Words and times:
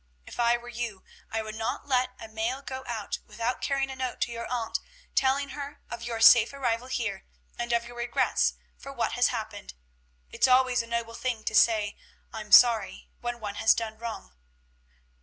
If 0.25 0.39
I 0.39 0.57
were 0.57 0.65
you, 0.67 1.03
I 1.29 1.43
would 1.43 1.53
not 1.53 1.87
let 1.87 2.09
a 2.19 2.27
mail 2.27 2.63
go 2.63 2.83
out 2.87 3.19
without 3.27 3.61
carrying 3.61 3.91
a 3.91 3.95
note 3.95 4.19
to 4.21 4.31
your 4.31 4.51
aunt, 4.51 4.79
telling 5.13 5.49
her 5.49 5.79
of 5.91 6.01
your 6.01 6.19
safe 6.19 6.53
arrival 6.53 6.87
here, 6.87 7.27
and 7.55 7.71
of 7.71 7.85
your 7.85 7.95
regrets 7.97 8.55
for 8.79 8.91
what 8.91 9.11
has 9.11 9.27
happened. 9.27 9.75
It's 10.31 10.47
always 10.47 10.81
a 10.81 10.87
noble 10.87 11.13
thing 11.13 11.43
to 11.43 11.53
say 11.53 11.97
'I'm 12.33 12.51
sorry,' 12.51 13.09
when 13.19 13.39
one 13.39 13.53
has 13.61 13.75
done 13.75 13.99
wrong." 13.99 14.33